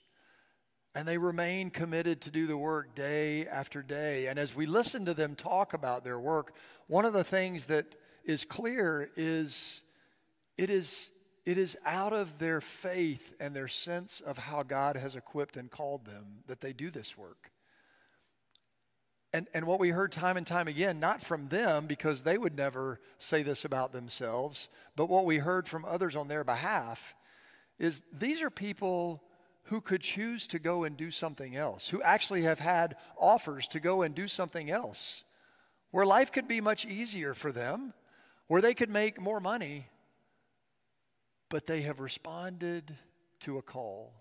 And 0.97 1.07
they 1.07 1.19
remain 1.19 1.69
committed 1.69 2.23
to 2.23 2.31
do 2.31 2.47
the 2.47 2.57
work 2.57 2.95
day 2.95 3.47
after 3.47 3.83
day. 3.83 4.29
And 4.29 4.39
as 4.39 4.57
we 4.57 4.65
listen 4.65 5.05
to 5.05 5.13
them 5.13 5.35
talk 5.35 5.75
about 5.75 6.05
their 6.05 6.19
work, 6.19 6.55
one 6.87 7.05
of 7.05 7.13
the 7.13 7.23
things 7.23 7.67
that 7.67 7.95
is 8.25 8.47
clear 8.47 9.11
is 9.15 9.83
it 10.57 10.71
is, 10.71 11.11
it 11.45 11.59
is 11.59 11.77
out 11.85 12.15
of 12.15 12.39
their 12.39 12.63
faith 12.63 13.35
and 13.39 13.55
their 13.55 13.69
sense 13.69 14.23
of 14.23 14.39
how 14.39 14.63
God 14.63 14.97
has 14.97 15.17
equipped 15.17 15.59
and 15.59 15.71
called 15.71 16.07
them 16.07 16.39
that 16.47 16.63
they 16.63 16.73
do 16.73 16.91
this 16.91 17.15
work. 17.15 17.51
And, 19.35 19.49
and 19.53 19.67
what 19.67 19.79
we 19.79 19.91
heard 19.91 20.13
time 20.13 20.39
and 20.39 20.47
time 20.47 20.67
again, 20.67 20.99
not 20.99 21.23
from 21.23 21.49
them 21.49 21.87
because 21.87 22.23
they 22.23 22.39
would 22.39 22.57
never 22.57 23.01
say 23.19 23.43
this 23.43 23.67
about 23.67 23.93
themselves, 23.93 24.71
but 24.97 25.11
what 25.11 25.27
we 25.27 25.37
heard 25.37 25.69
from 25.69 25.85
others 25.85 26.17
on 26.17 26.29
their 26.29 26.43
behalf 26.43 27.15
is 27.79 28.01
these 28.19 28.41
are 28.41 28.49
people 28.49 29.23
who 29.67 29.81
could 29.81 30.01
choose 30.01 30.47
to 30.47 30.59
go 30.59 30.85
and 30.85 30.97
do 30.97 31.11
something 31.11 31.57
else, 31.57 31.89
who 31.89 32.01
actually 32.03 32.43
have 32.43 32.61
had 32.61 32.97
offers 33.19 33.67
to 33.69 33.81
go 33.81 34.03
and 34.03 34.15
do 34.15 34.29
something 34.29 34.71
else, 34.71 35.25
where 35.91 36.07
life 36.07 36.31
could 36.31 36.47
be 36.47 36.61
much 36.61 36.87
easier 36.87 37.35
for 37.35 37.51
them, 37.51 37.93
where 38.47 38.61
they 38.61 38.75
could 38.75 38.91
make 38.91 39.21
more 39.21 39.41
money, 39.41 39.89
but 41.49 41.67
they 41.67 41.83
have 41.83 42.01
responded 42.01 42.97
to 43.41 43.59
a 43.59 43.63
call 43.63 44.13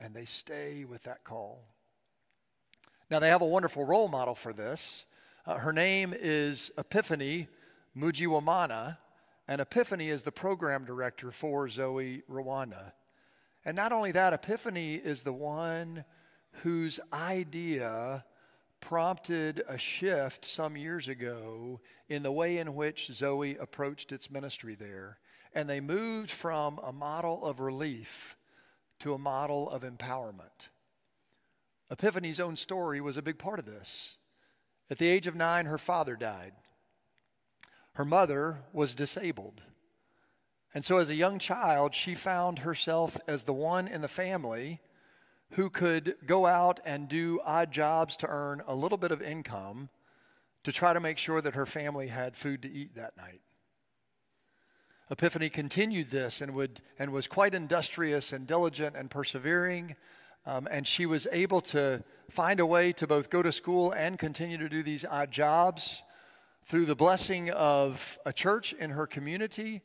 and 0.00 0.14
they 0.14 0.24
stay 0.24 0.84
with 0.84 1.02
that 1.04 1.24
call. 1.24 1.64
Now, 3.10 3.20
they 3.20 3.28
have 3.28 3.42
a 3.42 3.46
wonderful 3.46 3.84
role 3.84 4.08
model 4.08 4.34
for 4.34 4.52
this. 4.52 5.06
Uh, 5.46 5.58
her 5.58 5.72
name 5.72 6.12
is 6.16 6.72
Epiphany 6.76 7.48
Mujiwamana, 7.96 8.98
and 9.46 9.60
Epiphany 9.60 10.08
is 10.08 10.24
the 10.24 10.32
program 10.32 10.84
director 10.84 11.30
for 11.30 11.68
Zoe 11.68 12.22
Rwanda. 12.28 12.92
And 13.66 13.74
not 13.74 13.90
only 13.90 14.12
that, 14.12 14.32
Epiphany 14.32 14.94
is 14.94 15.24
the 15.24 15.32
one 15.32 16.04
whose 16.62 17.00
idea 17.12 18.24
prompted 18.80 19.64
a 19.66 19.76
shift 19.76 20.44
some 20.44 20.76
years 20.76 21.08
ago 21.08 21.80
in 22.08 22.22
the 22.22 22.30
way 22.30 22.58
in 22.58 22.76
which 22.76 23.10
Zoe 23.10 23.56
approached 23.56 24.12
its 24.12 24.30
ministry 24.30 24.76
there. 24.76 25.18
And 25.52 25.68
they 25.68 25.80
moved 25.80 26.30
from 26.30 26.78
a 26.78 26.92
model 26.92 27.44
of 27.44 27.58
relief 27.58 28.36
to 29.00 29.14
a 29.14 29.18
model 29.18 29.68
of 29.68 29.82
empowerment. 29.82 30.68
Epiphany's 31.90 32.38
own 32.38 32.54
story 32.54 33.00
was 33.00 33.16
a 33.16 33.22
big 33.22 33.36
part 33.36 33.58
of 33.58 33.66
this. 33.66 34.16
At 34.88 34.98
the 34.98 35.08
age 35.08 35.26
of 35.26 35.34
nine, 35.34 35.66
her 35.66 35.78
father 35.78 36.14
died. 36.14 36.52
Her 37.94 38.04
mother 38.04 38.60
was 38.72 38.94
disabled. 38.94 39.60
And 40.74 40.84
so, 40.84 40.98
as 40.98 41.08
a 41.08 41.14
young 41.14 41.38
child, 41.38 41.94
she 41.94 42.14
found 42.14 42.60
herself 42.60 43.18
as 43.26 43.44
the 43.44 43.54
one 43.54 43.88
in 43.88 44.02
the 44.02 44.08
family 44.08 44.80
who 45.52 45.70
could 45.70 46.16
go 46.26 46.46
out 46.46 46.80
and 46.84 47.08
do 47.08 47.40
odd 47.44 47.70
jobs 47.70 48.16
to 48.18 48.26
earn 48.26 48.62
a 48.66 48.74
little 48.74 48.98
bit 48.98 49.12
of 49.12 49.22
income 49.22 49.88
to 50.64 50.72
try 50.72 50.92
to 50.92 51.00
make 51.00 51.18
sure 51.18 51.40
that 51.40 51.54
her 51.54 51.66
family 51.66 52.08
had 52.08 52.36
food 52.36 52.62
to 52.62 52.70
eat 52.70 52.94
that 52.96 53.16
night. 53.16 53.40
Epiphany 55.08 55.48
continued 55.48 56.10
this 56.10 56.40
and, 56.40 56.52
would, 56.52 56.80
and 56.98 57.12
was 57.12 57.28
quite 57.28 57.54
industrious 57.54 58.32
and 58.32 58.46
diligent 58.46 58.96
and 58.96 59.08
persevering. 59.08 59.94
Um, 60.44 60.66
and 60.70 60.86
she 60.86 61.06
was 61.06 61.28
able 61.30 61.60
to 61.62 62.02
find 62.28 62.58
a 62.58 62.66
way 62.66 62.92
to 62.94 63.06
both 63.06 63.30
go 63.30 63.42
to 63.42 63.52
school 63.52 63.92
and 63.92 64.18
continue 64.18 64.58
to 64.58 64.68
do 64.68 64.82
these 64.82 65.04
odd 65.04 65.30
jobs 65.30 66.02
through 66.64 66.86
the 66.86 66.96
blessing 66.96 67.50
of 67.50 68.18
a 68.26 68.32
church 68.32 68.72
in 68.72 68.90
her 68.90 69.06
community 69.06 69.82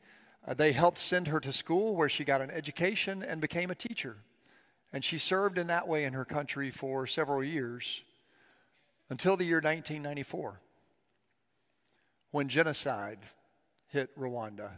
uh, 0.48 0.54
they 0.54 0.72
helped 0.72 0.98
send 0.98 1.28
her 1.28 1.40
to 1.40 1.54
school 1.54 1.96
where 1.96 2.10
she 2.10 2.24
got 2.24 2.42
an 2.42 2.50
education 2.50 3.24
and 3.24 3.40
became 3.42 3.70
a 3.70 3.76
teacher. 3.76 4.18
And 4.94 5.04
she 5.04 5.18
served 5.18 5.58
in 5.58 5.68
that 5.68 5.88
way 5.88 6.04
in 6.04 6.14
her 6.14 6.26
country 6.26 6.72
for 6.72 7.08
several 7.08 7.44
years 7.44 8.02
until 9.10 9.38
the 9.38 9.46
year 9.46 9.58
1994 9.58 10.60
when 12.32 12.50
genocide 12.50 13.20
hit 13.88 14.18
Rwanda. 14.18 14.72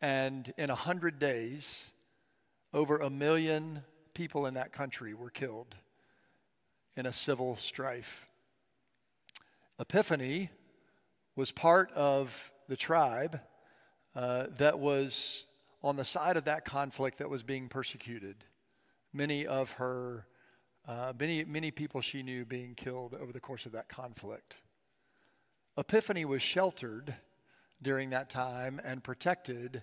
And 0.00 0.52
in 0.58 0.70
a 0.70 0.74
hundred 0.74 1.18
days, 1.18 1.90
over 2.74 2.98
a 2.98 3.10
million 3.10 3.84
people 4.14 4.46
in 4.46 4.54
that 4.54 4.72
country 4.72 5.14
were 5.14 5.30
killed 5.30 5.74
in 6.96 7.06
a 7.06 7.12
civil 7.12 7.56
strife. 7.56 8.26
Epiphany 9.78 10.50
was 11.36 11.50
part 11.50 11.90
of 11.92 12.52
the 12.68 12.76
tribe 12.76 13.40
uh, 14.14 14.46
that 14.58 14.78
was 14.78 15.44
on 15.82 15.96
the 15.96 16.04
side 16.04 16.36
of 16.36 16.44
that 16.44 16.64
conflict 16.64 17.18
that 17.18 17.30
was 17.30 17.42
being 17.42 17.68
persecuted. 17.68 18.44
Many 19.12 19.46
of 19.46 19.72
her, 19.72 20.26
uh, 20.86 21.12
many, 21.18 21.44
many 21.44 21.70
people 21.70 22.00
she 22.00 22.22
knew 22.22 22.44
being 22.44 22.74
killed 22.74 23.14
over 23.14 23.32
the 23.32 23.40
course 23.40 23.66
of 23.66 23.72
that 23.72 23.88
conflict. 23.88 24.56
Epiphany 25.76 26.24
was 26.24 26.42
sheltered 26.42 27.14
during 27.80 28.10
that 28.10 28.30
time 28.30 28.80
and 28.84 29.02
protected 29.02 29.82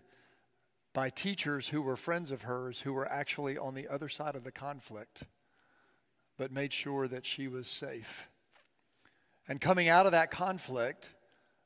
by 0.93 1.09
teachers 1.09 1.67
who 1.67 1.81
were 1.81 1.95
friends 1.95 2.31
of 2.31 2.43
hers 2.43 2.81
who 2.81 2.93
were 2.93 3.11
actually 3.11 3.57
on 3.57 3.73
the 3.73 3.87
other 3.87 4.09
side 4.09 4.35
of 4.35 4.43
the 4.43 4.51
conflict. 4.51 5.23
but 6.39 6.53
made 6.53 6.71
sure 6.71 7.05
that 7.05 7.25
she 7.25 7.49
was 7.49 7.67
safe. 7.67 8.29
And 9.47 9.59
coming 9.59 9.89
out 9.89 10.05
of 10.05 10.13
that 10.13 10.31
conflict, 10.31 11.13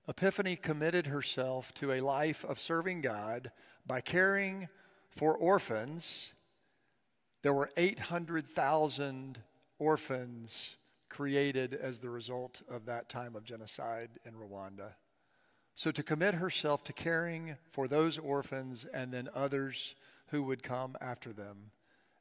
Epiphany 0.07 0.57
committed 0.57 1.07
herself 1.07 1.73
to 1.75 1.93
a 1.93 2.01
life 2.01 2.43
of 2.43 2.59
serving 2.59 3.01
God 3.01 3.51
by 3.87 4.01
caring 4.01 4.67
for 5.09 5.35
orphans. 5.37 6.33
There 7.41 7.53
were 7.53 7.71
800,000 7.77 9.39
orphans 9.79 10.75
created 11.07 11.73
as 11.73 11.99
the 11.99 12.09
result 12.09 12.61
of 12.69 12.85
that 12.85 13.07
time 13.07 13.35
of 13.35 13.45
genocide 13.45 14.09
in 14.25 14.33
Rwanda. 14.33 14.95
So 15.75 15.89
to 15.91 16.03
commit 16.03 16.35
herself 16.35 16.83
to 16.85 16.93
caring 16.93 17.55
for 17.71 17.87
those 17.87 18.17
orphans 18.17 18.85
and 18.93 19.11
then 19.13 19.29
others 19.33 19.95
who 20.27 20.43
would 20.43 20.63
come 20.63 20.97
after 20.99 21.31
them 21.31 21.71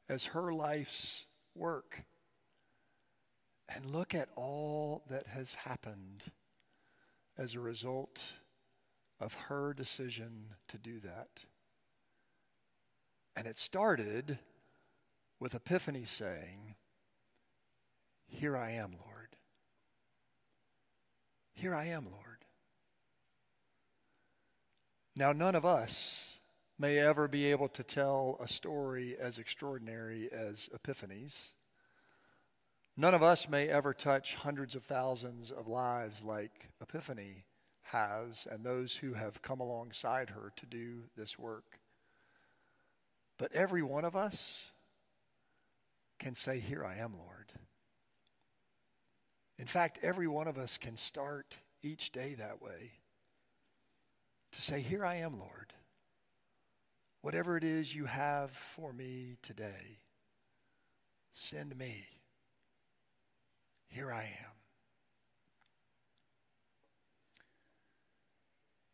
as 0.07 0.25
her 0.27 0.53
life's 0.53 1.25
work. 1.53 2.03
And 3.67 3.91
look 3.91 4.15
at 4.15 4.29
all 4.35 5.03
that 5.09 5.27
has 5.27 5.53
happened 5.53 6.23
as 7.37 7.55
a 7.55 7.59
result 7.59 8.33
of 9.19 9.33
her 9.33 9.73
decision 9.73 10.47
to 10.67 10.77
do 10.77 10.99
that. 10.99 11.45
And 13.35 13.47
it 13.47 13.57
started 13.57 14.37
with 15.39 15.55
Epiphany 15.55 16.05
saying, 16.05 16.75
Here 18.27 18.55
I 18.55 18.71
am, 18.71 18.91
Lord. 18.91 19.35
Here 21.53 21.73
I 21.73 21.85
am, 21.85 22.05
Lord. 22.05 22.45
Now, 25.15 25.31
none 25.31 25.55
of 25.55 25.65
us 25.65 26.33
may 26.79 26.97
ever 26.97 27.27
be 27.27 27.45
able 27.45 27.69
to 27.69 27.83
tell 27.83 28.37
a 28.39 28.47
story 28.47 29.15
as 29.19 29.37
extraordinary 29.37 30.29
as 30.31 30.69
Epiphany's. 30.73 31.53
None 32.95 33.15
of 33.15 33.23
us 33.23 33.49
may 33.49 33.69
ever 33.69 33.93
touch 33.93 34.35
hundreds 34.35 34.75
of 34.75 34.83
thousands 34.83 35.49
of 35.49 35.67
lives 35.67 36.21
like 36.23 36.69
Epiphany 36.79 37.45
has 37.81 38.47
and 38.49 38.63
those 38.63 38.95
who 38.95 39.13
have 39.13 39.41
come 39.41 39.59
alongside 39.59 40.29
her 40.29 40.51
to 40.55 40.65
do 40.67 41.03
this 41.17 41.39
work. 41.39 41.79
But 43.39 43.51
every 43.51 43.81
one 43.81 44.05
of 44.05 44.15
us 44.15 44.71
can 46.19 46.35
say, 46.35 46.59
Here 46.59 46.85
I 46.85 46.97
am, 46.97 47.13
Lord. 47.17 47.51
In 49.57 49.65
fact, 49.65 49.99
every 50.03 50.27
one 50.27 50.47
of 50.47 50.57
us 50.57 50.77
can 50.77 50.95
start 50.95 51.57
each 51.81 52.11
day 52.11 52.35
that 52.35 52.61
way 52.61 52.91
to 54.51 54.61
say, 54.61 54.81
Here 54.81 55.03
I 55.03 55.15
am, 55.15 55.39
Lord. 55.39 55.73
Whatever 57.21 57.57
it 57.57 57.63
is 57.63 57.95
you 57.95 58.05
have 58.05 58.51
for 58.51 58.93
me 58.93 59.37
today, 59.41 59.99
send 61.33 61.75
me. 61.75 62.05
Here 63.93 64.11
I 64.11 64.23
am. 64.23 64.53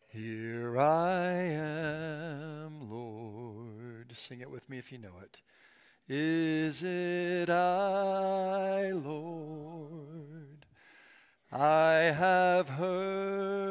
Here 0.09 0.77
I 0.77 1.31
am, 1.35 2.91
Lord. 2.91 4.11
Sing 4.13 4.41
it 4.41 4.51
with 4.51 4.67
me 4.67 4.77
if 4.77 4.91
you 4.91 4.97
know 4.97 5.13
it. 5.23 5.39
Is 6.09 6.83
it 6.83 7.49
I, 7.49 8.91
Lord? 8.91 10.65
I 11.49 11.93
have 11.93 12.67
heard 12.67 13.68